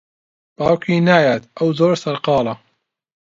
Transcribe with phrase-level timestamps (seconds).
[0.57, 2.53] باوکی نایەت، ئەو زۆر سەرقاڵە.